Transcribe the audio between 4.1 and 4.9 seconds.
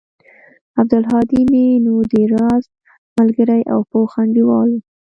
انډيوال و.